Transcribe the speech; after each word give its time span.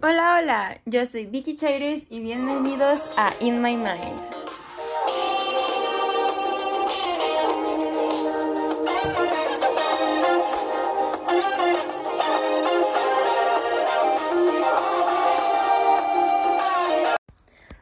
Hola, 0.00 0.38
hola, 0.38 0.80
yo 0.84 1.04
soy 1.06 1.26
Vicky 1.26 1.56
Chaires 1.56 2.04
y 2.08 2.20
bienvenidos 2.20 3.00
a 3.16 3.32
In 3.40 3.60
My 3.60 3.76
Mind. 3.76 4.16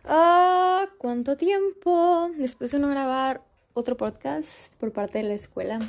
Ah, 0.07 0.87
¿cuánto 0.97 1.37
tiempo? 1.37 2.31
Después 2.39 2.71
de 2.71 2.79
no 2.79 2.89
grabar 2.89 3.43
otro 3.75 3.99
podcast 3.99 4.75
por 4.77 4.91
parte 4.91 5.19
de 5.19 5.25
la 5.25 5.35
escuela. 5.35 5.81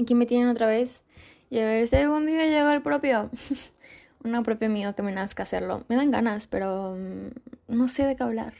Aquí 0.00 0.14
me 0.14 0.24
tienen 0.24 0.48
otra 0.48 0.66
vez. 0.66 1.02
Y 1.50 1.58
a 1.58 1.66
ver 1.66 1.86
si 1.86 1.96
algún 1.96 2.24
día 2.24 2.46
llega 2.46 2.72
el 2.72 2.80
propio. 2.80 3.28
Una 4.24 4.42
propia 4.42 4.68
mío 4.68 4.94
que 4.94 5.02
me 5.02 5.12
nazca 5.12 5.42
hacerlo. 5.42 5.84
Me 5.88 5.96
dan 5.96 6.10
ganas, 6.10 6.46
pero 6.46 6.96
mm, 6.96 7.74
no 7.74 7.88
sé 7.88 8.06
de 8.06 8.16
qué 8.16 8.22
hablar. 8.22 8.54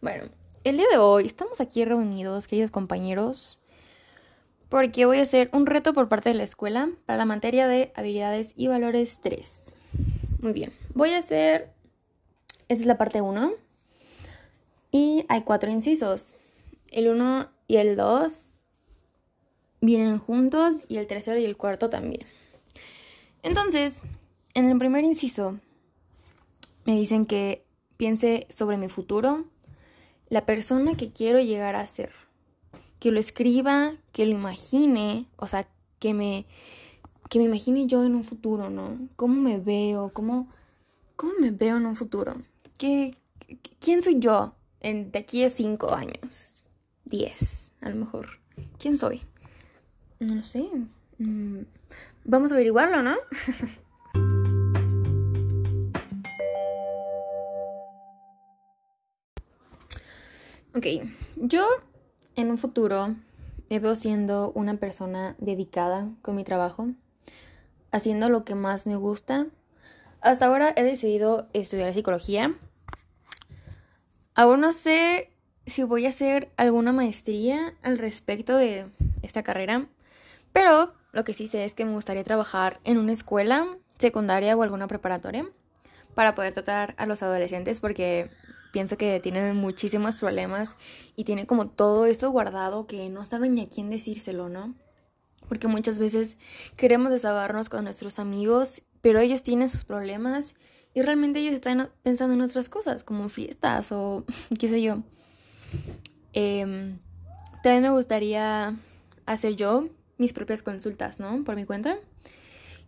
Bueno, 0.00 0.24
el 0.64 0.76
día 0.78 0.86
de 0.90 0.98
hoy 0.98 1.26
estamos 1.26 1.60
aquí 1.60 1.84
reunidos, 1.84 2.46
queridos 2.46 2.70
compañeros, 2.70 3.60
porque 4.68 5.04
voy 5.04 5.18
a 5.18 5.22
hacer 5.22 5.50
un 5.52 5.66
reto 5.66 5.92
por 5.92 6.08
parte 6.08 6.30
de 6.30 6.34
la 6.34 6.44
escuela 6.44 6.90
para 7.06 7.18
la 7.18 7.24
materia 7.24 7.68
de 7.68 7.92
habilidades 7.94 8.52
y 8.56 8.66
valores 8.68 9.20
3. 9.22 9.74
Muy 10.40 10.52
bien, 10.52 10.72
voy 10.94 11.12
a 11.12 11.18
hacer... 11.18 11.72
Esta 12.68 12.82
es 12.82 12.86
la 12.86 12.98
parte 12.98 13.20
1. 13.20 13.52
Y 14.90 15.24
hay 15.28 15.42
cuatro 15.42 15.70
incisos. 15.70 16.34
El 16.90 17.08
1 17.08 17.48
y 17.68 17.76
el 17.76 17.96
2 17.96 18.46
vienen 19.80 20.18
juntos 20.18 20.84
y 20.88 20.96
el 20.96 21.06
tercero 21.06 21.38
y 21.38 21.44
el 21.44 21.56
cuarto 21.56 21.90
también. 21.90 22.26
Entonces, 23.42 24.02
en 24.56 24.70
el 24.70 24.78
primer 24.78 25.04
inciso 25.04 25.60
me 26.86 26.96
dicen 26.96 27.26
que 27.26 27.66
piense 27.98 28.46
sobre 28.48 28.78
mi 28.78 28.88
futuro, 28.88 29.44
la 30.30 30.46
persona 30.46 30.96
que 30.96 31.12
quiero 31.12 31.38
llegar 31.40 31.76
a 31.76 31.86
ser. 31.86 32.10
Que 32.98 33.10
lo 33.10 33.20
escriba, 33.20 33.96
que 34.12 34.24
lo 34.24 34.32
imagine, 34.32 35.26
o 35.36 35.46
sea, 35.46 35.68
que 35.98 36.14
me 36.14 36.46
que 37.28 37.38
me 37.38 37.44
imagine 37.44 37.86
yo 37.86 38.04
en 38.04 38.14
un 38.14 38.24
futuro, 38.24 38.70
¿no? 38.70 38.98
¿Cómo 39.16 39.34
me 39.34 39.58
veo? 39.58 40.10
¿Cómo, 40.14 40.48
cómo 41.16 41.32
me 41.38 41.50
veo 41.50 41.76
en 41.76 41.84
un 41.84 41.96
futuro? 41.96 42.34
¿Qué, 42.78 43.18
¿Quién 43.78 44.02
soy 44.02 44.20
yo 44.20 44.54
en, 44.80 45.10
de 45.10 45.18
aquí 45.18 45.44
a 45.44 45.50
cinco 45.50 45.92
años? 45.92 46.64
Diez, 47.04 47.72
a 47.82 47.90
lo 47.90 47.96
mejor. 47.96 48.40
¿Quién 48.78 48.96
soy? 48.96 49.22
No 50.20 50.34
lo 50.34 50.42
sé. 50.44 50.66
Mm, 51.18 51.62
vamos 52.24 52.52
a 52.52 52.54
averiguarlo, 52.54 53.02
¿no? 53.02 53.16
ok, 60.76 60.86
yo 61.36 61.66
en 62.34 62.50
un 62.50 62.58
futuro 62.58 63.16
me 63.70 63.80
veo 63.80 63.96
siendo 63.96 64.52
una 64.52 64.76
persona 64.76 65.34
dedicada 65.38 66.10
con 66.20 66.36
mi 66.36 66.44
trabajo, 66.44 66.88
haciendo 67.92 68.28
lo 68.28 68.44
que 68.44 68.54
más 68.54 68.86
me 68.86 68.96
gusta. 68.96 69.46
Hasta 70.20 70.46
ahora 70.46 70.74
he 70.76 70.82
decidido 70.82 71.48
estudiar 71.54 71.94
psicología. 71.94 72.54
Aún 74.34 74.60
no 74.60 74.72
sé 74.74 75.30
si 75.64 75.82
voy 75.82 76.04
a 76.04 76.10
hacer 76.10 76.52
alguna 76.58 76.92
maestría 76.92 77.72
al 77.82 77.96
respecto 77.96 78.54
de 78.56 78.86
esta 79.22 79.42
carrera, 79.42 79.86
pero 80.52 80.92
lo 81.12 81.24
que 81.24 81.32
sí 81.32 81.46
sé 81.46 81.64
es 81.64 81.72
que 81.72 81.86
me 81.86 81.92
gustaría 81.92 82.22
trabajar 82.22 82.80
en 82.84 82.98
una 82.98 83.12
escuela 83.12 83.66
secundaria 83.98 84.54
o 84.54 84.62
alguna 84.62 84.88
preparatoria 84.88 85.48
para 86.14 86.34
poder 86.34 86.52
tratar 86.52 86.94
a 86.98 87.06
los 87.06 87.22
adolescentes 87.22 87.80
porque 87.80 88.30
pienso 88.76 88.98
que 88.98 89.20
tienen 89.20 89.56
muchísimos 89.56 90.16
problemas 90.16 90.76
y 91.16 91.24
tienen 91.24 91.46
como 91.46 91.66
todo 91.66 92.04
eso 92.04 92.30
guardado 92.30 92.86
que 92.86 93.08
no 93.08 93.24
saben 93.24 93.54
ni 93.54 93.62
a 93.62 93.68
quién 93.70 93.88
decírselo, 93.88 94.50
¿no? 94.50 94.74
Porque 95.48 95.66
muchas 95.66 95.98
veces 95.98 96.36
queremos 96.76 97.10
desahogarnos 97.10 97.70
con 97.70 97.84
nuestros 97.84 98.18
amigos, 98.18 98.82
pero 99.00 99.18
ellos 99.18 99.42
tienen 99.42 99.70
sus 99.70 99.84
problemas 99.84 100.54
y 100.92 101.00
realmente 101.00 101.40
ellos 101.40 101.54
están 101.54 101.88
pensando 102.02 102.34
en 102.34 102.42
otras 102.42 102.68
cosas, 102.68 103.02
como 103.02 103.30
fiestas 103.30 103.92
o 103.92 104.26
qué 104.60 104.68
sé 104.68 104.82
yo. 104.82 104.98
Em, 106.34 106.98
también 107.62 107.82
me 107.82 107.90
gustaría 107.92 108.76
hacer 109.24 109.56
yo 109.56 109.88
mis 110.18 110.34
propias 110.34 110.62
consultas, 110.62 111.18
¿no? 111.18 111.44
Por 111.44 111.56
mi 111.56 111.64
cuenta. 111.64 111.96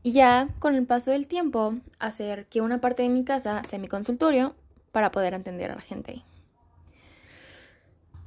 Y 0.03 0.13
ya 0.13 0.51
con 0.59 0.75
el 0.75 0.85
paso 0.85 1.13
del 1.13 1.27
tiempo, 1.27 1.77
hacer 1.99 2.47
que 2.49 2.61
una 2.61 2.79
parte 2.79 3.05
de 3.05 3.09
mi 3.09 3.25
casa 3.25 3.63
sea 3.67 3.79
mi 3.79 3.89
consultorio 3.89 4.55
para 4.93 5.11
poder 5.11 5.35
atender 5.35 5.71
a 5.71 5.77
la 5.77 5.81
gente. 5.81 6.23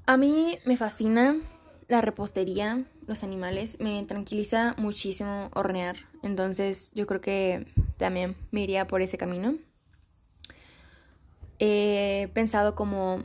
A 0.06 0.18
mí 0.18 0.60
me 0.66 0.78
fascina 0.78 1.38
la 1.88 2.02
repostería, 2.02 2.86
los 3.06 3.24
animales, 3.24 3.78
me 3.80 4.04
tranquiliza 4.04 4.76
muchísimo 4.78 5.50
hornear, 5.54 5.98
entonces 6.24 6.92
yo 6.96 7.06
creo 7.06 7.22
que 7.22 7.68
también 7.98 8.36
me 8.52 8.62
iría 8.62 8.88
por 8.88 9.02
ese 9.02 9.18
camino. 9.18 9.56
He 11.60 12.30
pensado 12.34 12.76
como 12.76 13.24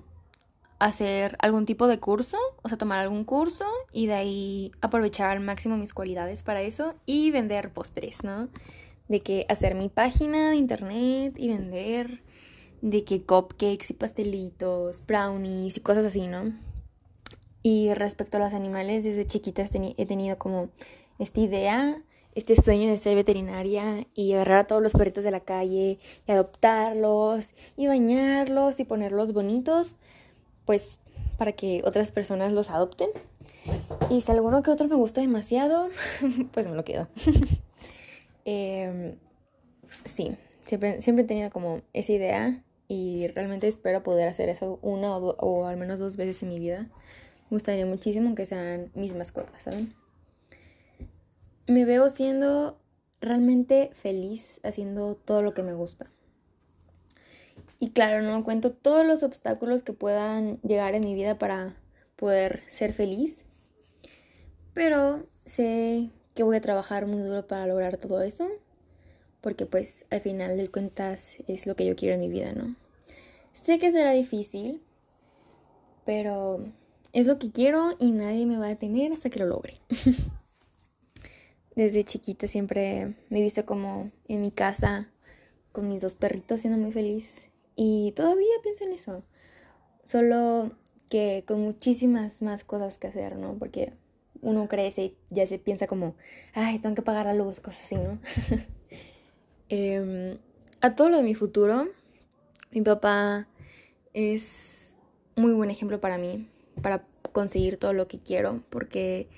hacer 0.78 1.36
algún 1.40 1.64
tipo 1.64 1.86
de 1.86 1.98
curso, 2.00 2.36
o 2.62 2.68
sea, 2.68 2.76
tomar 2.76 2.98
algún 2.98 3.24
curso 3.24 3.64
y 3.92 4.06
de 4.06 4.14
ahí 4.14 4.72
aprovechar 4.80 5.30
al 5.30 5.40
máximo 5.40 5.76
mis 5.76 5.94
cualidades 5.94 6.42
para 6.42 6.60
eso 6.60 6.94
y 7.06 7.30
vender 7.30 7.72
postres, 7.72 8.22
¿no? 8.24 8.48
De 9.08 9.20
que 9.20 9.46
hacer 9.48 9.74
mi 9.74 9.88
página 9.88 10.50
de 10.50 10.56
internet 10.56 11.34
y 11.36 11.48
vender, 11.48 12.22
de 12.82 13.04
que 13.04 13.22
cupcakes 13.22 13.90
y 13.90 13.94
pastelitos, 13.94 15.04
brownies 15.06 15.76
y 15.76 15.80
cosas 15.80 16.04
así, 16.04 16.26
¿no? 16.26 16.52
Y 17.62 17.92
respecto 17.94 18.36
a 18.36 18.40
los 18.40 18.54
animales, 18.54 19.04
desde 19.04 19.26
chiquita 19.26 19.64
he 19.96 20.06
tenido 20.06 20.38
como 20.38 20.68
esta 21.18 21.40
idea, 21.40 22.00
este 22.36 22.54
sueño 22.54 22.88
de 22.88 22.98
ser 22.98 23.16
veterinaria 23.16 24.06
y 24.14 24.34
agarrar 24.34 24.58
a 24.58 24.66
todos 24.66 24.82
los 24.82 24.92
perritos 24.92 25.24
de 25.24 25.30
la 25.30 25.40
calle 25.40 25.98
y 26.26 26.30
adoptarlos 26.30 27.54
y 27.76 27.86
bañarlos 27.86 28.78
y 28.78 28.84
ponerlos 28.84 29.32
bonitos 29.32 29.96
pues 30.64 30.98
para 31.38 31.52
que 31.52 31.82
otras 31.84 32.12
personas 32.12 32.52
los 32.52 32.70
adopten. 32.70 33.08
Y 34.10 34.20
si 34.20 34.30
alguno 34.30 34.62
que 34.62 34.70
otro 34.70 34.86
me 34.86 34.94
gusta 34.94 35.20
demasiado, 35.20 35.88
pues 36.52 36.68
me 36.68 36.74
lo 36.76 36.84
quedo. 36.84 37.08
Em, 38.48 39.16
sí, 40.04 40.36
siempre, 40.64 41.02
siempre 41.02 41.24
he 41.24 41.26
tenido 41.26 41.50
como 41.50 41.80
esa 41.92 42.12
idea 42.12 42.62
y 42.88 43.26
realmente 43.28 43.68
espero 43.68 44.02
poder 44.02 44.28
hacer 44.28 44.48
eso 44.48 44.78
una 44.82 45.16
o, 45.16 45.66
al 45.66 45.76
menos 45.76 45.98
dos 45.98 46.16
veces 46.16 46.42
en 46.42 46.48
mi 46.50 46.58
vida. 46.58 46.88
Me 47.50 47.56
gustaría 47.56 47.86
muchísimo 47.86 48.34
que 48.34 48.46
sean 48.46 48.90
mis 48.94 49.14
mascotas, 49.14 49.62
¿saben? 49.62 49.94
Me 51.66 51.84
veo 51.84 52.10
siendo 52.10 52.78
realmente 53.20 53.90
feliz 53.94 54.60
haciendo 54.62 55.16
todo 55.16 55.42
lo 55.42 55.54
que 55.54 55.62
me 55.62 55.74
gusta. 55.74 56.10
Y 57.78 57.90
claro, 57.90 58.22
no 58.22 58.44
cuento 58.44 58.72
todos 58.72 59.04
los 59.04 59.22
obstáculos 59.22 59.82
que 59.82 59.92
puedan 59.92 60.60
llegar 60.62 60.94
en 60.94 61.04
mi 61.04 61.14
vida 61.14 61.38
para 61.38 61.76
poder 62.16 62.62
ser 62.70 62.92
feliz. 62.92 63.44
Pero 64.72 65.26
sé 65.44 66.10
que 66.34 66.42
voy 66.42 66.56
a 66.56 66.60
trabajar 66.60 67.06
muy 67.06 67.22
duro 67.22 67.46
para 67.46 67.66
lograr 67.66 67.96
todo 67.96 68.22
eso. 68.22 68.48
Porque 69.46 69.64
pues 69.64 70.06
al 70.10 70.22
final 70.22 70.56
del 70.56 70.72
cuentas 70.72 71.36
es 71.46 71.68
lo 71.68 71.76
que 71.76 71.86
yo 71.86 71.94
quiero 71.94 72.16
en 72.16 72.20
mi 72.20 72.28
vida, 72.28 72.52
¿no? 72.52 72.74
Sé 73.52 73.78
que 73.78 73.92
será 73.92 74.10
difícil, 74.10 74.82
pero 76.04 76.66
es 77.12 77.28
lo 77.28 77.38
que 77.38 77.52
quiero 77.52 77.94
y 78.00 78.10
nadie 78.10 78.44
me 78.44 78.56
va 78.56 78.64
a 78.66 78.70
detener 78.70 79.12
hasta 79.12 79.30
que 79.30 79.38
lo 79.38 79.46
logre. 79.46 79.80
Desde 81.76 82.02
chiquita 82.02 82.48
siempre 82.48 83.14
me 83.28 83.38
he 83.38 83.42
visto 83.42 83.64
como 83.64 84.10
en 84.26 84.40
mi 84.40 84.50
casa 84.50 85.12
con 85.70 85.86
mis 85.86 86.00
dos 86.00 86.16
perritos 86.16 86.62
siendo 86.62 86.76
muy 86.76 86.90
feliz 86.90 87.48
y 87.76 88.10
todavía 88.16 88.50
pienso 88.64 88.82
en 88.82 88.94
eso. 88.94 89.22
Solo 90.04 90.72
que 91.08 91.44
con 91.46 91.60
muchísimas 91.60 92.42
más 92.42 92.64
cosas 92.64 92.98
que 92.98 93.06
hacer, 93.06 93.36
¿no? 93.36 93.54
Porque 93.56 93.92
uno 94.42 94.66
crece 94.66 95.02
y 95.04 95.16
ya 95.30 95.46
se 95.46 95.60
piensa 95.60 95.86
como, 95.86 96.16
ay, 96.52 96.80
tengo 96.80 96.96
que 96.96 97.02
pagar 97.02 97.26
la 97.26 97.34
luz, 97.34 97.60
cosas 97.60 97.84
así, 97.84 97.94
¿no? 97.94 98.18
Em, 99.68 100.38
a 100.80 100.94
todo 100.94 101.08
lo 101.08 101.16
de 101.16 101.22
mi 101.22 101.34
futuro, 101.34 101.88
mi 102.70 102.82
papá 102.82 103.48
es 104.14 104.92
muy 105.36 105.52
buen 105.52 105.70
ejemplo 105.70 106.00
para 106.00 106.18
mí, 106.18 106.48
para 106.82 107.04
conseguir 107.32 107.76
todo 107.76 107.92
lo 107.92 108.08
que 108.08 108.18
quiero, 108.18 108.62
porque 108.70 109.28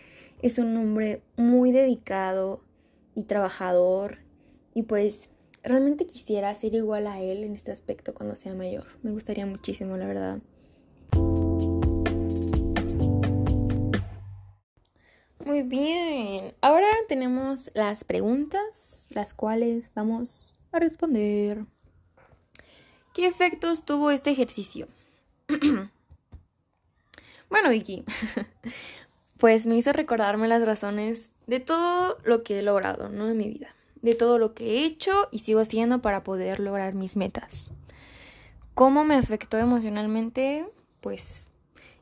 es 0.43 0.59
un 0.59 0.77
hombre 0.77 1.23
muy 1.37 1.73
dedicado 1.73 2.63
y 3.15 3.25
trabajador 3.25 4.19
y 4.75 4.83
pues 4.85 5.31
Realmente 5.63 6.07
quisiera 6.07 6.55
ser 6.55 6.75
igual 6.75 7.07
a 7.07 7.21
él 7.21 7.45
en 7.45 7.55
este 7.55 7.73
aspecto 7.73 8.15
cuando 8.15 8.37
sea 8.37 8.55
mayor. 8.55 8.87
Me 9.03 9.11
gustaría 9.11 9.45
muchísimo, 9.45 9.97
la 9.97 10.07
verdad. 10.07 10.39
Muy 15.49 15.63
bien. 15.63 16.53
Ahora 16.61 16.89
tenemos 17.09 17.71
las 17.73 18.05
preguntas, 18.05 19.07
las 19.09 19.33
cuales 19.33 19.91
vamos 19.95 20.59
a 20.73 20.79
responder. 20.79 21.65
¿Qué 23.15 23.27
efectos 23.27 23.87
tuvo 23.87 24.11
este 24.11 24.29
ejercicio? 24.29 24.89
bueno, 27.49 27.71
Vicky, 27.71 28.05
pues 29.39 29.67
me 29.67 29.79
hizo 29.79 29.95
recordarme 29.95 30.49
las 30.49 30.67
razones 30.67 31.31
de 31.47 31.61
todo 31.61 32.19
lo 32.25 32.43
que 32.43 32.59
he 32.59 32.63
logrado, 32.63 33.09
¿no? 33.09 33.31
En 33.31 33.39
mi 33.39 33.49
vida, 33.49 33.75
de 34.03 34.13
todo 34.13 34.39
lo 34.39 34.53
que 34.53 34.67
he 34.67 34.85
hecho 34.85 35.29
y 35.31 35.39
sigo 35.39 35.61
haciendo 35.61 36.03
para 36.03 36.25
poder 36.25 36.61
lograr 36.61 36.93
mis 36.93 37.17
metas. 37.17 37.71
¿Cómo 38.75 39.03
me 39.03 39.15
afectó 39.15 39.57
emocionalmente? 39.57 40.67
Pues 41.01 41.47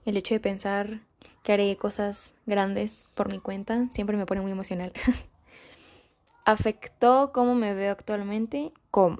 el 0.04 0.16
hecho 0.16 0.34
de 0.34 0.40
pensar 0.40 1.06
que 1.46 1.52
haré 1.52 1.76
cosas 1.76 2.32
grandes 2.44 3.06
por 3.14 3.30
mi 3.30 3.38
cuenta 3.38 3.86
siempre 3.92 4.16
me 4.16 4.26
pone 4.26 4.40
muy 4.40 4.50
emocional. 4.50 4.92
¿Afectó 6.44 7.30
cómo 7.32 7.54
me 7.54 7.72
veo 7.72 7.92
actualmente? 7.92 8.72
¿Cómo? 8.90 9.18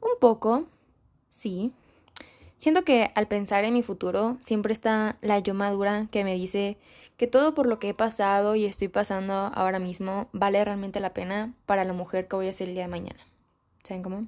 Un 0.00 0.18
poco, 0.18 0.64
sí. 1.28 1.70
Siento 2.58 2.82
que 2.82 3.10
al 3.14 3.28
pensar 3.28 3.64
en 3.64 3.74
mi 3.74 3.82
futuro 3.82 4.38
siempre 4.40 4.72
está 4.72 5.18
la 5.20 5.38
yo 5.38 5.52
madura 5.52 6.08
que 6.10 6.24
me 6.24 6.34
dice 6.34 6.78
que 7.18 7.26
todo 7.26 7.52
por 7.52 7.66
lo 7.66 7.78
que 7.78 7.90
he 7.90 7.94
pasado 7.94 8.54
y 8.54 8.64
estoy 8.64 8.88
pasando 8.88 9.34
ahora 9.34 9.78
mismo 9.78 10.30
vale 10.32 10.64
realmente 10.64 10.98
la 10.98 11.12
pena 11.12 11.52
para 11.66 11.84
la 11.84 11.92
mujer 11.92 12.26
que 12.26 12.36
voy 12.36 12.48
a 12.48 12.54
ser 12.54 12.68
el 12.68 12.74
día 12.74 12.84
de 12.84 12.88
mañana. 12.88 13.20
¿Saben 13.84 14.02
cómo? 14.02 14.26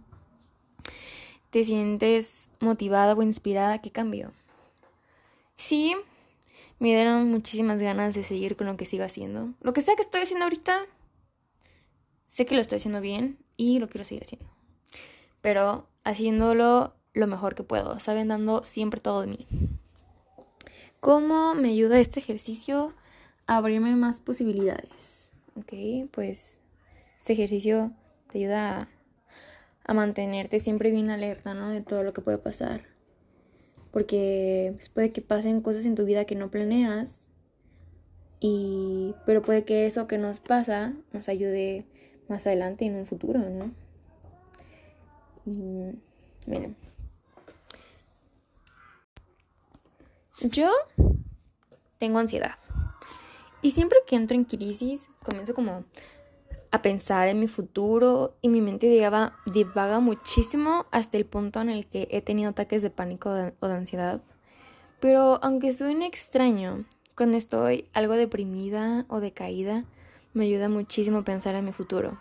¿Te 1.49 1.65
sientes 1.65 2.51
motivada 2.61 3.15
o 3.15 3.23
inspirada? 3.23 3.79
¿Qué 3.79 3.91
cambio? 3.91 4.33
Sí, 5.57 5.97
me 6.79 6.89
dieron 6.89 7.31
muchísimas 7.31 7.79
ganas 7.79 8.15
de 8.15 8.25
seguir 8.25 8.57
con 8.57 8.67
lo 8.67 8.77
que 8.77 8.85
sigo 8.85 9.05
haciendo. 9.05 9.55
Lo 9.61 9.73
que 9.73 9.81
sea 9.81 9.95
que 9.97 10.03
estoy 10.03 10.23
haciendo 10.23 10.45
ahorita, 10.45 10.81
sé 12.27 12.47
que 12.47 12.55
lo 12.55 12.61
estoy 12.61 12.77
haciendo 12.77 13.01
bien 13.01 13.39
y 13.57 13.79
lo 13.79 13.89
quiero 13.89 14.05
seguir 14.05 14.25
haciendo. 14.25 14.49
Pero 15.41 15.89
haciéndolo 16.03 16.95
lo 17.13 17.27
mejor 17.27 17.55
que 17.55 17.63
puedo, 17.63 18.01
saben, 18.01 18.29
dando 18.29 18.63
siempre 18.65 19.01
todo 19.01 19.21
de 19.21 19.29
mí. 19.29 19.47
¿Cómo 21.01 21.55
me 21.55 21.69
ayuda 21.69 22.01
este 22.01 22.21
ejercicio 22.21 22.95
a 23.47 23.59
abrirme 23.59 23.95
más 23.95 24.21
posibilidades? 24.21 25.31
Ok, 25.57 26.11
pues 26.11 26.59
este 27.19 27.35
ejercicio 27.35 27.93
te 28.29 28.39
ayuda 28.39 28.79
a, 28.79 28.89
a 29.85 29.95
mantenerte 29.95 30.61
siempre 30.61 30.91
bien 30.91 31.11
alerta, 31.11 31.55
¿no? 31.55 31.69
De 31.69 31.83
todo 31.83 32.03
lo 32.03 32.13
que 32.13 32.23
puede 32.23 32.39
pasar 32.39 32.94
porque 33.95 34.73
pues, 34.75 34.89
puede 34.89 35.13
que 35.13 35.23
pasen 35.23 35.61
cosas 35.61 35.87
en 35.87 35.95
tu 35.95 36.05
vida 36.05 36.25
que 36.25 36.35
no 36.35 36.51
planeas 36.51 37.29
y 38.41 39.15
pero 39.25 39.41
puede 39.41 39.65
que 39.65 39.87
eso 39.87 40.09
que 40.09 40.19
nos 40.19 40.41
pasa 40.41 40.95
nos 41.13 41.29
ayude 41.29 41.87
más 42.29 42.45
adelante 42.49 42.87
en 42.87 42.97
un 42.97 43.07
futuro, 43.07 43.39
¿no? 43.39 43.71
Y 45.47 45.93
miren. 46.49 46.77
Yo 50.41 50.73
tengo 51.99 52.19
ansiedad. 52.19 52.57
Y 53.63 53.71
siempre 53.71 54.01
que 54.09 54.17
entro 54.17 54.37
en 54.37 54.45
crisis, 54.45 55.09
comienzo 55.23 55.55
como 55.55 55.85
a 56.75 56.83
pensar 56.83 57.29
en 57.29 57.39
mi 57.39 57.47
futuro 57.47 58.35
y 58.43 58.49
mi 58.49 58.61
mente 58.61 58.89
divaga, 58.89 59.37
divaga 59.47 60.01
muchísimo 60.01 60.87
hasta 60.91 61.17
el 61.17 61.25
punto 61.25 61.61
en 61.61 61.69
el 61.69 61.87
que 61.87 62.09
he 62.11 62.21
tenido 62.21 62.51
ataques 62.51 62.83
de 62.83 62.91
pánico 62.91 63.31
o 63.61 63.69
de 63.69 63.75
ansiedad. 63.75 64.21
Pero 64.99 65.39
aunque 65.41 65.73
suene 65.73 66.05
extraño, 66.07 66.85
cuando 67.17 67.37
estoy 67.37 67.85
algo 67.93 68.15
deprimida 68.15 69.07
o 69.07 69.21
decaída, 69.21 69.85
me 70.33 70.47
ayuda 70.47 70.69
muchísimo 70.69 71.23
pensar 71.23 71.55
en 71.55 71.65
mi 71.65 71.71
futuro. 71.71 72.19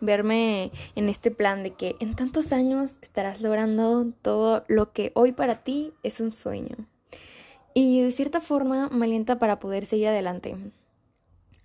Verme 0.00 0.70
en 0.94 1.08
este 1.08 1.32
plan 1.32 1.64
de 1.64 1.72
que 1.72 1.96
en 1.98 2.14
tantos 2.14 2.52
años 2.52 2.92
estarás 3.02 3.40
logrando 3.40 4.06
todo 4.22 4.62
lo 4.68 4.92
que 4.92 5.10
hoy 5.16 5.32
para 5.32 5.64
ti 5.64 5.92
es 6.04 6.20
un 6.20 6.30
sueño. 6.30 6.76
Y 7.74 8.02
de 8.02 8.12
cierta 8.12 8.40
forma 8.40 8.88
me 8.90 9.06
alienta 9.06 9.40
para 9.40 9.58
poder 9.58 9.84
seguir 9.84 10.06
adelante. 10.06 10.54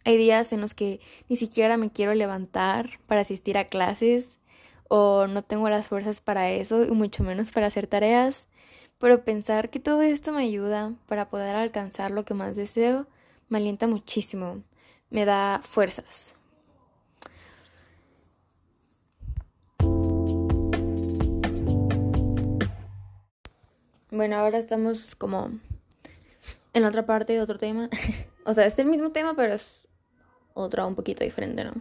Hay 0.10 0.18
días 0.18 0.52
en 0.54 0.62
los 0.62 0.74
que 0.74 1.00
ni 1.28 1.36
siquiera 1.36 1.78
me 1.78 1.92
quiero 1.92 2.16
levantar 2.16 3.00
para 3.06 3.22
asistir 3.22 3.60
a 3.60 3.66
clases 3.66 4.40
o 4.88 5.28
no 5.28 5.44
tengo 5.44 5.70
las 5.70 5.88
fuerzas 5.88 6.20
para 6.20 6.50
eso 6.50 6.84
y 6.84 6.90
mucho 6.90 7.22
menos 7.24 7.52
para 7.52 7.68
hacer 7.68 7.86
tareas, 7.86 8.48
pero 8.98 9.24
pensar 9.24 9.70
que 9.70 9.80
todo 9.80 10.02
esto 10.02 10.32
me 10.32 10.42
ayuda 10.42 10.96
para 11.06 11.30
poder 11.30 11.56
alcanzar 11.56 12.10
lo 12.10 12.26
que 12.26 12.34
más 12.34 12.56
deseo 12.56 13.06
me 13.50 13.60
alienta 13.60 13.86
muchísimo, 13.86 14.64
me 15.12 15.26
da 15.26 15.62
fuerzas. 15.64 16.34
Bueno, 24.10 24.38
ahora 24.38 24.58
estamos 24.58 25.16
como 25.16 25.52
en 26.74 26.86
otra 26.86 27.06
parte 27.06 27.34
de 27.34 27.42
otro 27.42 27.60
tema. 27.60 27.92
o 28.44 28.56
sea, 28.56 28.66
es 28.66 28.80
el 28.80 28.88
mismo 28.88 29.12
tema, 29.12 29.36
pero 29.36 29.54
es 29.54 29.86
otro 30.54 30.88
un 30.88 30.96
poquito 30.96 31.24
diferente, 31.24 31.64
¿no? 31.64 31.74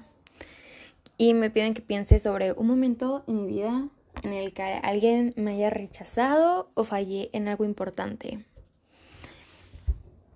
Y 1.17 1.35
me 1.35 1.51
piden 1.51 1.75
que 1.75 1.83
piense 1.83 2.19
sobre 2.19 2.53
un 2.53 2.67
momento 2.67 3.25
en 3.27 3.43
mi 3.43 3.47
vida 3.49 3.89
en 4.23 4.33
el 4.33 4.53
que 4.53 4.63
alguien 4.63 5.33
me 5.37 5.53
haya 5.53 5.71
rechazado 5.71 6.71
o 6.75 6.85
fallé 6.85 7.31
en 7.33 7.49
algo 7.49 7.65
importante. 7.65 8.45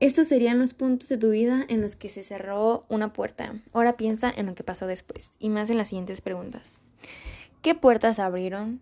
Estos 0.00 0.26
serían 0.26 0.58
los 0.58 0.74
puntos 0.74 1.08
de 1.08 1.16
tu 1.16 1.30
vida 1.30 1.64
en 1.68 1.80
los 1.80 1.94
que 1.94 2.08
se 2.08 2.24
cerró 2.24 2.84
una 2.88 3.12
puerta. 3.12 3.54
Ahora 3.72 3.96
piensa 3.96 4.32
en 4.34 4.46
lo 4.46 4.54
que 4.56 4.64
pasó 4.64 4.88
después 4.88 5.30
y 5.38 5.48
me 5.48 5.60
hacen 5.60 5.78
las 5.78 5.90
siguientes 5.90 6.20
preguntas. 6.20 6.80
¿Qué 7.62 7.76
puertas 7.76 8.18
abrieron? 8.18 8.80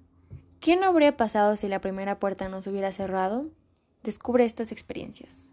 ¿Qué 0.60 0.76
no 0.76 0.86
habría 0.86 1.18
pasado 1.18 1.56
si 1.56 1.68
la 1.68 1.82
primera 1.82 2.18
puerta 2.18 2.48
no 2.48 2.62
se 2.62 2.70
hubiera 2.70 2.92
cerrado? 2.92 3.46
Descubre 4.02 4.46
estas 4.46 4.72
experiencias. 4.72 5.49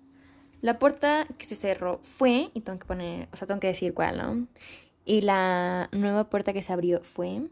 La 0.62 0.80
puerta 0.80 1.28
que 1.38 1.46
se 1.46 1.56
cerró 1.56 2.00
fue, 2.02 2.50
y 2.54 2.62
tengo 2.62 2.80
que 2.80 2.86
poner, 2.86 3.30
o 3.32 3.38
sea, 3.38 3.48
tengo 3.48 3.60
que 3.60 3.68
decir 3.68 3.94
cuál, 3.94 4.18
¿no? 4.18 4.48
Y 5.06 5.22
la 5.22 5.88
nueva 5.92 6.30
puerta 6.30 6.52
que 6.52 6.64
se 6.64 6.74
abrió 6.74 7.02
fue. 7.04 7.44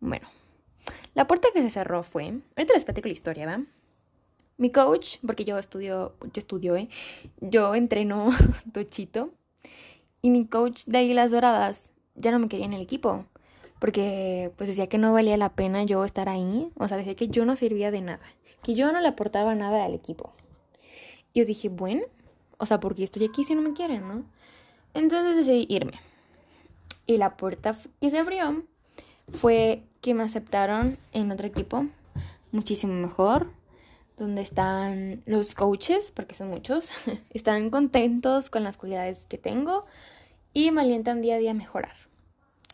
Bueno, 0.00 0.28
la 1.14 1.26
puerta 1.26 1.48
que 1.54 1.62
se 1.62 1.70
cerró 1.70 2.02
fue. 2.02 2.40
Ahorita 2.56 2.74
les 2.74 2.84
platico 2.84 3.08
la 3.08 3.14
historia, 3.14 3.46
¿va? 3.46 3.62
Mi 4.58 4.70
coach, 4.70 5.16
porque 5.26 5.44
yo 5.44 5.58
estudio, 5.58 6.14
yo 6.20 6.38
estudio, 6.38 6.76
¿eh? 6.76 6.88
Yo 7.40 7.74
entreno 7.74 8.30
tochito. 8.72 9.32
Y 10.20 10.30
mi 10.30 10.46
coach 10.46 10.84
de 10.86 10.98
Águilas 10.98 11.30
Doradas 11.30 11.90
ya 12.14 12.30
no 12.30 12.38
me 12.38 12.48
quería 12.48 12.66
en 12.66 12.74
el 12.74 12.82
equipo. 12.82 13.24
Porque 13.78 14.52
pues 14.56 14.68
decía 14.68 14.88
que 14.88 14.98
no 14.98 15.12
valía 15.12 15.36
la 15.36 15.54
pena 15.54 15.84
yo 15.84 16.04
estar 16.04 16.28
ahí. 16.28 16.70
O 16.76 16.86
sea, 16.86 16.98
decía 16.98 17.16
que 17.16 17.28
yo 17.28 17.44
no 17.46 17.56
servía 17.56 17.90
de 17.90 18.02
nada. 18.02 18.24
Que 18.62 18.74
yo 18.74 18.92
no 18.92 19.00
le 19.00 19.08
aportaba 19.08 19.54
nada 19.54 19.84
al 19.84 19.94
equipo 19.94 20.35
yo 21.36 21.44
dije, 21.44 21.68
bueno, 21.68 22.02
o 22.56 22.64
sea, 22.64 22.80
porque 22.80 23.04
estoy 23.04 23.26
aquí 23.26 23.44
si 23.44 23.54
no 23.54 23.60
me 23.60 23.74
quieren, 23.74 24.08
¿no? 24.08 24.24
Entonces 24.94 25.36
decidí 25.36 25.66
irme. 25.68 26.00
Y 27.06 27.18
la 27.18 27.36
puerta 27.36 27.76
que 28.00 28.10
se 28.10 28.18
abrió 28.18 28.64
fue 29.30 29.82
que 30.00 30.14
me 30.14 30.22
aceptaron 30.22 30.96
en 31.12 31.30
otro 31.30 31.46
equipo, 31.46 31.86
muchísimo 32.52 32.94
mejor, 32.94 33.50
donde 34.16 34.40
están 34.40 35.22
los 35.26 35.54
coaches, 35.54 36.10
porque 36.10 36.34
son 36.34 36.48
muchos, 36.48 36.88
están 37.30 37.68
contentos 37.68 38.48
con 38.48 38.64
las 38.64 38.78
cualidades 38.78 39.24
que 39.28 39.36
tengo 39.36 39.84
y 40.54 40.70
me 40.70 40.80
alientan 40.80 41.20
día 41.20 41.34
a 41.34 41.38
día 41.38 41.50
a 41.50 41.54
mejorar. 41.54 41.94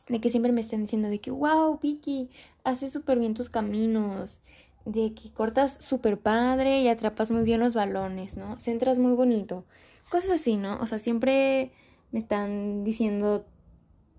De 0.06 0.20
que 0.20 0.30
siempre 0.30 0.52
me 0.52 0.60
estén 0.60 0.82
diciendo 0.82 1.08
de 1.08 1.20
que, 1.20 1.32
wow, 1.32 1.80
Vicky, 1.82 2.30
haces 2.62 2.92
súper 2.92 3.18
bien 3.18 3.34
tus 3.34 3.50
caminos, 3.50 4.38
de 4.84 5.14
que 5.14 5.30
cortas 5.32 5.76
súper 5.76 6.18
padre 6.18 6.80
y 6.80 6.88
atrapas 6.88 7.30
muy 7.30 7.42
bien 7.42 7.60
los 7.60 7.74
balones, 7.74 8.36
¿no? 8.36 8.58
Centras 8.60 8.98
muy 8.98 9.12
bonito. 9.12 9.64
Cosas 10.10 10.32
así, 10.32 10.56
¿no? 10.56 10.78
O 10.80 10.86
sea, 10.86 10.98
siempre 10.98 11.72
me 12.10 12.20
están 12.20 12.84
diciendo 12.84 13.46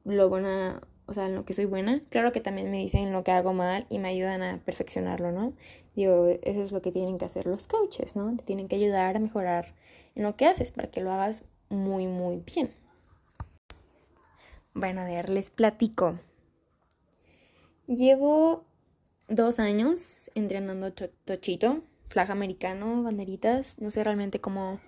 lo 0.05 0.29
buena, 0.29 0.82
o 1.05 1.13
sea, 1.13 1.27
en 1.27 1.36
lo 1.36 1.46
que 1.46 1.53
soy 1.53 1.65
buena. 1.65 2.01
Claro 2.10 2.32
que 2.32 2.41
también 2.41 2.72
me 2.72 2.77
dicen 2.77 3.12
lo 3.12 3.24
que 3.24 3.32
hago 3.32 3.53
mal 3.53 3.86
y 3.89 4.00
me 4.00 4.10
ayudan 4.10 4.41
a 4.43 4.60
perfeccionarlo, 4.63 5.32
¿no? 5.32 5.53
Digo, 5.96 6.27
eso 6.41 6.62
es 6.62 6.72
lo 6.72 6.82
que 6.82 6.91
tienen 6.91 7.17
que 7.17 7.25
hacer 7.25 7.46
los 7.46 7.67
coaches, 7.67 8.15
¿no? 8.15 8.36
Te 8.36 8.43
tienen 8.43 8.67
que 8.67 8.75
ayudar 8.75 9.15
a 9.15 9.20
mejorar 9.20 9.75
en 10.15 10.24
lo 10.24 10.36
que 10.36 10.48
haces 10.48 10.72
para 10.72 10.89
que 10.89 11.01
lo 11.01 11.12
hagas 11.12 11.43
muy, 11.70 12.08
muy 12.08 12.38
bien. 12.38 12.72
Bueno, 14.74 15.01
a 15.01 15.05
ver, 15.05 15.29
les 15.29 15.51
platico. 15.51 16.20
Llevo 17.86 18.65
dos 19.27 19.60
años 19.60 20.30
entrenando 20.36 20.92
tochito, 20.94 21.84
flag 22.06 22.32
americano, 22.32 23.03
banderitas, 23.03 23.75
no 23.80 23.89
sé 23.89 24.03
realmente 24.03 24.39
cómo 24.39 24.80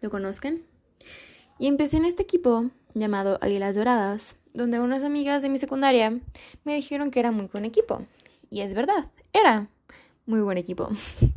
lo 0.00 0.10
conozcan. 0.10 0.62
Y 1.58 1.66
empecé 1.66 1.98
en 1.98 2.04
este 2.04 2.22
equipo 2.22 2.70
llamado 2.94 3.38
Águilas 3.40 3.76
Doradas, 3.76 4.36
donde 4.52 4.80
unas 4.80 5.02
amigas 5.02 5.42
de 5.42 5.48
mi 5.48 5.58
secundaria 5.58 6.18
me 6.64 6.74
dijeron 6.74 7.10
que 7.10 7.20
era 7.20 7.30
muy 7.30 7.46
buen 7.46 7.64
equipo. 7.64 8.06
Y 8.50 8.60
es 8.60 8.74
verdad, 8.74 9.08
era 9.32 9.68
muy 10.26 10.40
buen 10.40 10.58
equipo. 10.58 10.88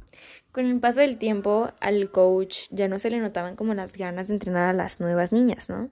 Con 0.52 0.66
el 0.66 0.80
paso 0.80 1.02
del 1.02 1.18
tiempo, 1.18 1.72
al 1.82 2.12
coach 2.12 2.68
ya 2.72 2.88
no 2.88 2.98
se 2.98 3.10
le 3.10 3.20
notaban 3.20 3.56
como 3.56 3.74
las 3.74 3.98
ganas 3.98 4.30
de 4.30 4.36
entrenar 4.36 4.70
a 4.70 4.74
las 4.74 5.02
nuevas 5.02 5.34
niñas, 5.34 5.70
¿no? 5.70 5.90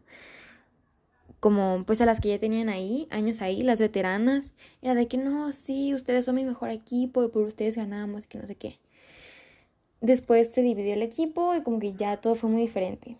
Como 1.43 1.83
pues 1.85 2.00
a 2.00 2.05
las 2.05 2.21
que 2.21 2.29
ya 2.29 2.39
tenían 2.39 2.69
ahí, 2.69 3.05
años 3.09 3.41
ahí, 3.41 3.63
las 3.63 3.77
veteranas, 3.77 4.53
era 4.81 4.95
de 4.95 5.09
que 5.09 5.17
no, 5.17 5.51
sí, 5.51 5.93
ustedes 5.93 6.23
son 6.23 6.35
mi 6.35 6.45
mejor 6.45 6.69
equipo 6.69 7.21
y 7.21 7.27
por 7.27 7.41
ustedes 7.41 7.75
ganamos 7.75 8.27
que 8.27 8.38
no 8.38 8.47
sé 8.47 8.55
qué. 8.55 8.79
Después 10.00 10.50
se 10.53 10.62
dividió 10.62 10.93
el 10.93 11.01
equipo 11.01 11.53
y 11.53 11.62
como 11.62 11.79
que 11.79 11.95
ya 11.95 12.15
todo 12.15 12.35
fue 12.35 12.50
muy 12.50 12.62
diferente. 12.62 13.17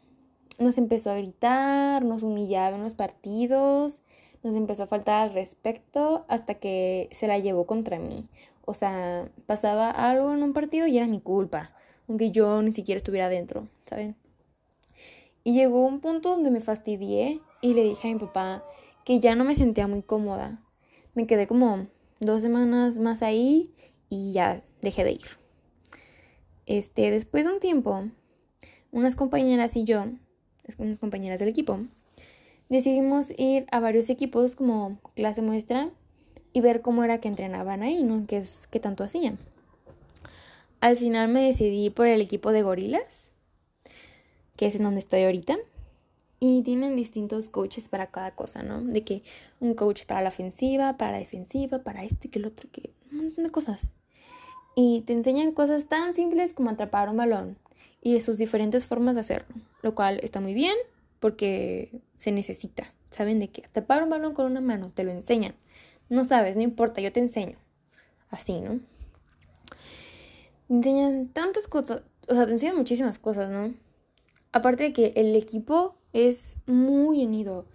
Nos 0.58 0.78
empezó 0.78 1.12
a 1.12 1.18
gritar, 1.18 2.06
nos 2.06 2.24
humillaba 2.24 2.78
en 2.78 2.84
los 2.84 2.94
partidos, 2.94 4.00
nos 4.42 4.56
empezó 4.56 4.84
a 4.84 4.88
faltar 4.88 5.24
al 5.24 5.34
respecto 5.34 6.24
hasta 6.30 6.54
que 6.54 7.10
se 7.12 7.28
la 7.28 7.40
llevó 7.40 7.66
contra 7.66 8.00
mí. 8.00 8.30
O 8.64 8.74
sea, 8.74 9.28
pasaba 9.48 9.90
algo 9.90 10.34
en 10.34 10.44
un 10.44 10.54
partido 10.54 10.88
y 10.88 10.96
era 10.96 11.08
mi 11.08 11.20
culpa, 11.20 11.76
aunque 12.08 12.32
yo 12.32 12.62
ni 12.62 12.74
siquiera 12.74 12.96
estuviera 12.96 13.28
dentro, 13.28 13.68
¿saben? 13.84 14.16
Y 15.44 15.56
llegó 15.56 15.86
un 15.86 16.00
punto 16.00 16.30
donde 16.30 16.52
me 16.52 16.62
fastidié 16.62 17.42
y 17.64 17.74
le 17.74 17.84
dije 17.84 18.10
a 18.10 18.14
mi 18.14 18.20
papá 18.20 18.64
que 19.06 19.20
ya 19.20 19.34
no 19.36 19.46
me 19.46 19.56
sentía 19.56 19.88
muy 19.88 20.04
cómoda. 20.04 20.62
Me 21.16 21.26
quedé 21.26 21.48
como 21.48 21.88
dos 22.20 22.42
semanas 22.42 23.00
más 23.00 23.24
ahí 23.24 23.74
y 24.10 24.34
ya 24.34 24.62
dejé 24.82 25.04
de 25.04 25.14
ir. 25.14 25.28
Este, 26.66 27.10
después 27.10 27.46
de 27.46 27.54
un 27.54 27.60
tiempo, 27.60 28.04
unas 28.92 29.16
compañeras 29.16 29.76
y 29.78 29.86
yo, 29.86 30.06
unas 30.78 31.00
compañeras 31.00 31.40
del 31.40 31.50
equipo, 31.50 31.80
decidimos 32.68 33.32
ir 33.38 33.66
a 33.72 33.80
varios 33.80 34.10
equipos 34.10 34.56
como 34.56 35.00
clase 35.16 35.42
muestra 35.42 35.90
y 36.52 36.60
ver 36.60 36.82
cómo 36.82 37.04
era 37.04 37.20
que 37.20 37.30
entrenaban 37.30 37.82
ahí, 37.82 38.04
¿no? 38.04 38.26
¿Qué, 38.28 38.44
qué 38.70 38.80
tanto 38.80 39.06
hacían? 39.06 39.40
Al 40.82 40.98
final 40.98 41.30
me 41.30 41.44
decidí 41.44 41.90
por 41.90 42.08
el 42.08 42.22
equipo 42.22 42.52
de 42.52 42.62
gorilas 42.62 43.24
que 44.58 44.68
es 44.68 44.76
en 44.76 44.84
donde 44.84 45.00
estoy 45.00 45.24
ahorita. 45.24 45.58
Y 46.46 46.62
tienen 46.62 46.98
distintos 46.98 47.48
coaches 47.48 47.88
para 47.88 48.08
cada 48.08 48.32
cosa, 48.32 48.64
¿no? 48.64 48.82
De 48.82 49.06
que 49.06 49.24
un 49.62 49.76
coach 49.76 50.06
para 50.06 50.22
la 50.22 50.28
ofensiva, 50.28 50.98
para 50.98 51.14
la 51.14 51.20
defensiva, 51.20 51.84
para 51.84 52.04
esto 52.04 52.28
y 52.28 52.32
que 52.32 52.40
el 52.40 52.48
otro, 52.48 52.70
que 52.70 52.90
un 53.14 53.20
montón 53.20 53.46
de 53.46 53.50
cosas. 53.50 53.96
Y 54.76 55.04
te 55.08 55.14
enseñan 55.14 55.54
cosas 55.54 55.86
tan 55.86 56.14
simples 56.14 56.54
como 56.54 56.70
atrapar 56.70 57.08
un 57.08 57.16
balón 57.16 57.58
y 58.02 58.14
de 58.14 58.20
sus 58.20 58.38
diferentes 58.38 58.84
formas 58.84 59.16
de 59.16 59.22
hacerlo, 59.22 59.56
lo 59.84 59.96
cual 59.96 60.20
está 60.22 60.42
muy 60.42 60.54
bien 60.54 60.76
porque 61.22 62.02
se 62.18 62.34
necesita. 62.34 62.94
Saben 63.10 63.40
de 63.40 63.48
que 63.48 63.64
atrapar 63.66 64.04
un 64.04 64.10
balón 64.10 64.34
con 64.34 64.46
una 64.46 64.60
mano, 64.60 64.92
te 64.94 65.06
lo 65.06 65.12
enseñan. 65.12 65.56
No 66.10 66.26
sabes, 66.26 66.58
no 66.58 66.62
importa, 66.62 67.00
yo 67.00 67.14
te 67.14 67.22
enseño. 67.22 67.58
Así, 68.30 68.60
¿no? 68.60 68.82
Te 70.68 70.74
enseñan 70.74 71.30
tantas 71.30 71.70
cosas, 71.70 72.04
o 72.28 72.36
sea, 72.36 72.46
te 72.46 72.52
enseñan 72.52 72.76
muchísimas 72.76 73.18
cosas, 73.18 73.50
¿no? 73.50 73.74
Aparte 74.52 74.84
de 74.84 74.92
que 74.92 75.14
el 75.16 75.38
equipo 75.38 76.03
es 76.14 76.58
muy 76.66 77.26
unido 77.26 77.66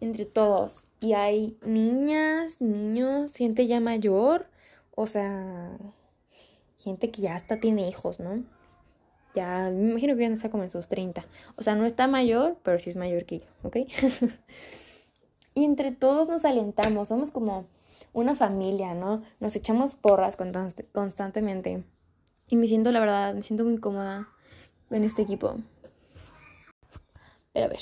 entre 0.00 0.24
todos. 0.26 0.82
Y 1.00 1.12
hay 1.12 1.56
niñas, 1.62 2.60
niños, 2.60 3.34
gente 3.34 3.66
ya 3.66 3.80
mayor. 3.80 4.46
O 4.94 5.06
sea, 5.06 5.76
gente 6.78 7.10
que 7.10 7.22
ya 7.22 7.36
hasta 7.36 7.60
tiene 7.60 7.88
hijos, 7.88 8.18
¿no? 8.18 8.42
Ya, 9.34 9.70
me 9.70 9.90
imagino 9.90 10.14
que 10.14 10.22
ya 10.22 10.28
no 10.28 10.34
está 10.34 10.50
como 10.50 10.64
en 10.64 10.70
sus 10.70 10.88
30. 10.88 11.24
O 11.56 11.62
sea, 11.62 11.74
no 11.74 11.86
está 11.86 12.06
mayor, 12.06 12.58
pero 12.62 12.78
sí 12.78 12.90
es 12.90 12.96
mayor 12.96 13.24
que 13.24 13.40
yo, 13.40 13.46
¿ok? 13.62 13.76
y 15.54 15.64
entre 15.64 15.92
todos 15.92 16.28
nos 16.28 16.44
alentamos, 16.44 17.08
somos 17.08 17.30
como 17.30 17.66
una 18.12 18.34
familia, 18.34 18.94
¿no? 18.94 19.22
Nos 19.40 19.56
echamos 19.56 19.94
porras 19.94 20.36
constantemente. 20.92 21.84
Y 22.48 22.56
me 22.56 22.66
siento, 22.66 22.92
la 22.92 23.00
verdad, 23.00 23.34
me 23.34 23.42
siento 23.42 23.64
muy 23.64 23.78
cómoda 23.78 24.28
en 24.90 25.04
este 25.04 25.22
equipo. 25.22 25.56
Pero 27.52 27.66
a 27.66 27.68
ver, 27.68 27.80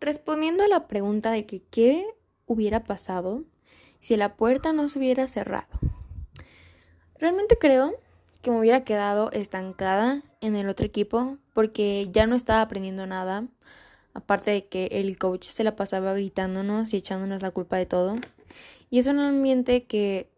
respondiendo 0.00 0.64
a 0.64 0.68
la 0.68 0.88
pregunta 0.88 1.30
de 1.30 1.46
que 1.46 1.62
qué 1.70 2.06
hubiera 2.46 2.84
pasado 2.84 3.44
si 3.98 4.16
la 4.16 4.36
puerta 4.36 4.72
no 4.72 4.88
se 4.88 4.98
hubiera 4.98 5.28
cerrado. 5.28 5.68
Realmente 7.18 7.56
creo 7.56 7.94
que 8.42 8.50
me 8.50 8.58
hubiera 8.58 8.82
quedado 8.82 9.30
estancada 9.30 10.22
en 10.40 10.56
el 10.56 10.68
otro 10.68 10.84
equipo 10.84 11.38
porque 11.54 12.08
ya 12.10 12.26
no 12.26 12.34
estaba 12.34 12.62
aprendiendo 12.62 13.06
nada. 13.06 13.46
Aparte 14.14 14.50
de 14.50 14.66
que 14.66 14.86
el 14.90 15.16
coach 15.18 15.46
se 15.46 15.64
la 15.64 15.76
pasaba 15.76 16.12
gritándonos 16.14 16.92
y 16.92 16.96
echándonos 16.96 17.40
la 17.40 17.52
culpa 17.52 17.76
de 17.76 17.86
todo. 17.86 18.16
Y 18.90 18.98
es 18.98 19.06
un 19.06 19.20
ambiente 19.20 19.84
que 19.84 20.28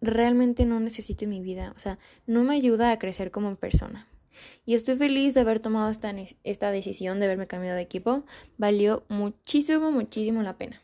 realmente 0.00 0.64
no 0.64 0.80
necesito 0.80 1.24
en 1.24 1.30
mi 1.30 1.40
vida. 1.40 1.72
O 1.76 1.78
sea, 1.78 1.98
no 2.26 2.42
me 2.42 2.54
ayuda 2.54 2.90
a 2.90 2.98
crecer 2.98 3.30
como 3.30 3.54
persona. 3.56 4.08
Y 4.64 4.74
estoy 4.74 4.96
feliz 4.96 5.34
de 5.34 5.40
haber 5.40 5.60
tomado 5.60 5.90
esta, 5.90 6.70
decisión 6.70 7.20
de 7.20 7.26
haberme 7.26 7.46
cambiado 7.46 7.76
de 7.76 7.82
equipo. 7.82 8.24
Valió 8.58 9.04
muchísimo, 9.08 9.90
muchísimo 9.90 10.42
la 10.42 10.56
pena. 10.56 10.80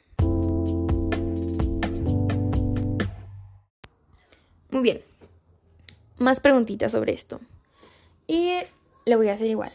Muy 4.71 4.83
bien. 4.83 5.03
Más 6.19 6.41
preguntitas 6.41 6.93
sobre 6.93 7.13
esto. 7.13 7.41
Y 8.27 8.55
le 9.07 9.17
voy 9.17 9.29
a 9.29 9.35
hacer 9.35 9.49
igual. 9.49 9.73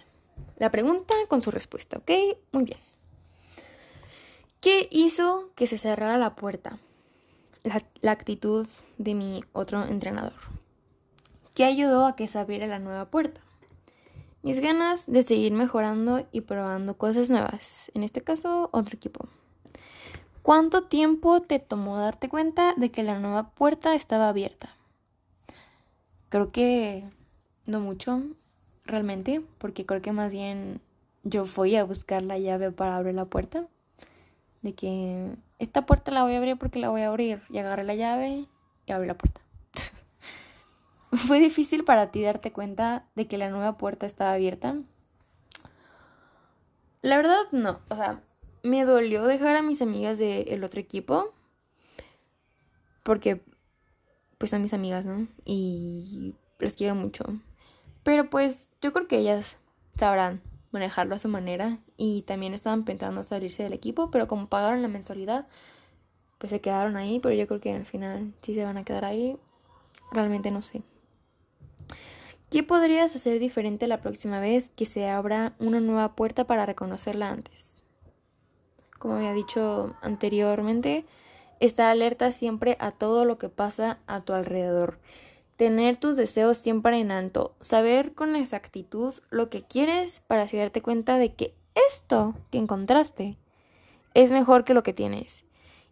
La 0.58 0.72
pregunta 0.72 1.13
con 1.27 1.42
su 1.42 1.51
respuesta, 1.51 1.98
¿ok? 1.98 2.12
Muy 2.51 2.63
bien. 2.63 2.80
¿Qué 4.63 4.88
hizo 4.92 5.50
que 5.56 5.68
se 5.68 5.77
cerrara 5.77 6.18
la 6.18 6.36
puerta? 6.36 6.80
La, 7.63 8.12
actitud 8.12 8.65
de 8.98 9.13
mi 9.13 9.44
otro 9.51 9.86
entrenador. 9.86 10.39
¿Qué 11.53 11.65
ayudó 11.65 12.06
a 12.06 12.15
que 12.15 12.30
se 12.30 12.39
abriera 12.39 12.65
la 12.68 12.80
nueva 12.80 13.10
puerta? 13.10 13.42
Mis 14.44 14.60
ganas 14.60 15.08
de 15.08 15.24
seguir 15.24 15.54
mejorando 15.54 16.28
y 16.32 16.42
probando 16.42 16.98
cosas 16.98 17.30
nuevas, 17.30 17.90
en 17.96 18.04
este 18.04 18.22
caso 18.22 18.70
otro 18.72 18.96
equipo. 18.96 19.28
¿Cuánto 20.42 20.84
tiempo 20.84 21.42
te 21.42 21.60
tomó 21.60 21.98
darte 21.98 22.28
cuenta 22.28 22.74
de 22.76 22.92
que 22.92 23.02
la 23.04 23.18
nueva 23.20 23.52
puerta 23.52 23.96
estaba 23.96 24.28
abierta? 24.28 24.76
Creo 26.28 26.52
que 26.52 27.10
no 27.66 27.80
mucho, 27.80 28.22
realmente, 28.86 29.42
porque 29.58 29.86
creo 29.86 30.02
que 30.02 30.12
más 30.12 30.34
bien 30.34 30.82
yo 31.24 31.46
fui 31.46 31.76
a 31.78 31.86
buscar 31.86 32.22
la 32.22 32.38
llave 32.38 32.72
para 32.72 32.98
abrir 32.98 33.16
la 33.16 33.26
puerta. 33.26 33.68
De 34.62 34.74
que 34.74 35.36
esta 35.60 35.86
puerta 35.86 36.12
la 36.12 36.24
voy 36.24 36.34
a 36.34 36.38
abrir 36.38 36.58
porque 36.58 36.80
la 36.80 36.90
voy 36.90 37.02
a 37.02 37.08
abrir. 37.08 37.42
Y 37.50 37.60
agarré 37.60 37.84
la 37.84 37.96
llave 37.96 38.48
y 38.86 38.92
abrí 38.92 39.08
la 39.08 39.18
puerta. 39.18 39.43
¿Fue 41.27 41.39
difícil 41.39 41.84
para 41.84 42.12
ti 42.12 42.24
darte 42.24 42.51
cuenta 42.51 43.05
de 43.15 43.27
que 43.27 43.38
la 43.38 43.50
nueva 43.50 43.77
puerta 43.77 44.05
estaba 44.05 44.34
abierta? 44.34 44.75
La 47.01 47.17
verdad 47.17 47.41
no, 47.51 47.82
o 47.89 47.96
sea, 47.96 48.24
me 48.63 48.84
dolió 48.86 49.24
dejar 49.25 49.55
a 49.55 49.62
mis 49.62 49.82
amigas 49.82 50.17
del 50.17 50.63
otro 50.63 50.79
equipo 50.79 51.34
porque 53.03 53.43
pues 54.38 54.50
son 54.50 54.62
mis 54.62 54.74
amigas, 54.74 55.05
¿no? 55.05 55.27
Y 55.46 56.36
las 56.60 56.74
quiero 56.74 56.96
mucho. 56.96 57.25
Pero 58.03 58.29
pues 58.29 58.70
yo 58.82 58.91
creo 58.91 59.08
que 59.08 59.20
ellas 59.20 59.58
sabrán 59.98 60.41
manejarlo 60.72 61.13
a 61.15 61.20
su 61.20 61.27
manera 61.27 61.77
y 61.96 62.24
también 62.24 62.53
estaban 62.53 62.86
pensando 62.86 63.24
salirse 63.24 63.63
del 63.63 63.74
equipo, 63.74 64.10
pero 64.10 64.27
como 64.27 64.48
pagaron 64.48 64.82
la 64.82 64.88
mensualidad, 64.88 65.48
pues 66.39 66.50
se 66.50 66.62
quedaron 66.62 66.98
ahí, 66.98 67.20
pero 67.20 67.36
yo 67.36 67.48
creo 67.48 67.62
que 67.62 67.74
al 67.74 67.86
final 67.86 68.34
sí 68.41 68.55
se 68.55 68.65
van 68.65 68.77
a 68.77 68.84
quedar 68.84 69.05
ahí. 69.05 69.38
Realmente 70.12 70.50
no 70.50 70.62
sé. 70.62 70.82
¿Qué 72.50 72.62
podrías 72.62 73.16
hacer 73.16 73.40
diferente 73.40 73.88
la 73.88 74.02
próxima 74.02 74.40
vez 74.40 74.70
que 74.70 74.86
se 74.86 75.10
abra 75.10 75.54
una 75.58 75.80
nueva 75.80 76.16
puerta 76.16 76.46
para 76.46 76.68
reconocerla 76.68 77.30
antes? 77.30 77.84
Como 79.00 79.16
había 79.16 79.34
dicho 79.34 79.96
anteriormente, 80.02 81.06
estar 81.60 81.90
alerta 81.90 82.32
siempre 82.32 82.78
a 82.80 82.92
todo 82.92 83.25
lo 83.25 83.38
que 83.38 83.50
pasa 83.50 84.00
a 84.06 84.22
tu 84.22 84.34
alrededor. 84.34 85.00
Tener 85.56 85.98
tus 85.98 86.16
deseos 86.16 86.58
siempre 86.58 87.00
en 87.00 87.10
alto. 87.10 87.56
Saber 87.62 88.13
con 88.13 88.36
exactitud 88.36 89.16
lo 89.30 89.50
que 89.50 89.63
quieres 89.63 90.20
para 90.20 90.44
así 90.44 90.58
darte 90.58 90.82
cuenta 90.82 91.18
de 91.18 91.34
que 91.34 91.56
esto 91.90 92.36
que 92.52 92.60
encontraste 92.60 93.38
es 94.13 94.32
mejor 94.32 94.63
que 94.63 94.74
lo 94.74 94.84
que 94.84 94.94
tienes. 94.94 95.44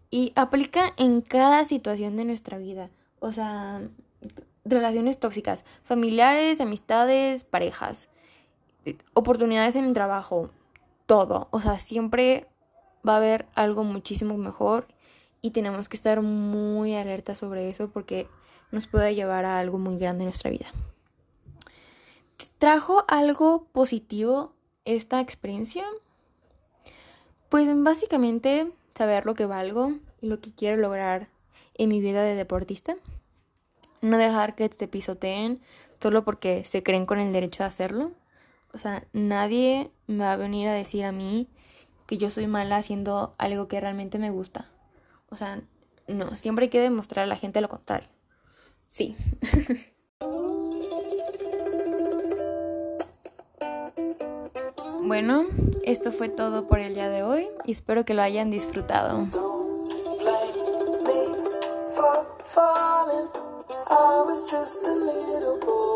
Y 0.10 0.31
aplica 0.36 0.93
en 0.98 1.21
cada 1.21 1.65
situación 1.65 2.17
de 2.17 2.25
nuestra 2.25 2.57
vida. 2.57 2.89
O 3.19 3.31
sea, 3.31 3.81
relaciones 4.65 5.19
tóxicas, 5.19 5.65
familiares, 5.83 6.61
amistades, 6.61 7.43
parejas, 7.43 8.09
oportunidades 9.13 9.75
en 9.75 9.85
el 9.85 9.93
trabajo, 9.93 10.49
todo. 11.05 11.47
O 11.51 11.59
sea, 11.59 11.79
siempre 11.79 12.47
va 13.07 13.15
a 13.15 13.17
haber 13.17 13.47
algo 13.55 13.83
muchísimo 13.83 14.37
mejor 14.37 14.87
y 15.41 15.51
tenemos 15.51 15.89
que 15.89 15.97
estar 15.97 16.21
muy 16.21 16.95
alerta 16.95 17.35
sobre 17.35 17.69
eso 17.69 17.89
porque 17.89 18.27
nos 18.71 18.87
puede 18.87 19.15
llevar 19.15 19.45
a 19.45 19.59
algo 19.59 19.77
muy 19.77 19.97
grande 19.97 20.23
en 20.23 20.29
nuestra 20.29 20.51
vida. 20.51 20.67
¿Trajo 22.57 23.05
algo 23.07 23.65
positivo 23.71 24.53
esta 24.85 25.19
experiencia? 25.19 25.83
Pues 27.49 27.67
básicamente 27.83 28.71
saber 28.95 29.25
lo 29.25 29.35
que 29.35 29.45
valgo 29.45 29.93
y 30.21 30.27
lo 30.27 30.39
que 30.39 30.53
quiero 30.53 30.79
lograr 30.79 31.29
en 31.73 31.89
mi 31.89 31.99
vida 31.99 32.23
de 32.23 32.35
deportista. 32.35 32.95
No 34.01 34.17
dejar 34.17 34.55
que 34.55 34.67
te 34.70 34.88
pisoteen 34.88 35.62
solo 36.01 36.24
porque 36.24 36.65
se 36.65 36.84
creen 36.84 37.05
con 37.05 37.20
el 37.20 37.31
derecho 37.31 37.63
de 37.63 37.67
hacerlo. 37.67 38.12
O 38.74 38.77
sea, 38.77 39.05
nadie 39.13 39.91
me 40.08 40.24
va 40.24 40.34
a 40.34 40.38
venir 40.38 40.67
a 40.67 40.74
decir 40.74 41.05
a 41.05 41.12
mí 41.12 41.48
que 42.08 42.17
yo 42.17 42.29
soy 42.29 42.48
mala 42.48 42.77
haciendo 42.77 43.36
algo 43.38 43.67
que 43.67 43.79
realmente 43.79 44.17
me 44.17 44.31
gusta. 44.31 44.70
O 45.29 45.38
sea, 45.38 45.62
no, 46.08 46.38
siempre 46.38 46.63
hay 46.65 46.70
que 46.70 46.79
demostrar 46.81 47.24
a 47.24 47.27
la 47.27 47.36
gente 47.36 47.62
lo 47.62 47.70
contrario. 47.70 48.10
Sí. 48.89 49.15
bueno, 55.03 55.46
esto 55.86 56.12
fue 56.12 56.27
todo 56.29 56.67
por 56.67 56.79
el 56.79 56.96
día 56.96 57.10
de 57.10 57.24
hoy 57.24 57.48
y 57.65 57.72
espero 57.72 58.03
que 58.03 58.13
lo 58.13 58.22
hayan 58.22 58.51
disfrutado. 58.51 59.27
I 63.91 64.24
was 64.25 64.50
just 64.50 64.88
a 64.88 64.91
little 64.93 65.60
boy. 65.60 65.90